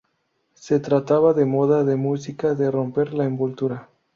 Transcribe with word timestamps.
Se 0.55 0.79
trataba 0.79 1.33
de 1.35 1.45
moda, 1.45 1.83
de 1.83 1.95
música, 1.95 2.55
de 2.55 2.71
romper 2.71 3.13
la 3.13 3.25
envoltura". 3.25 3.87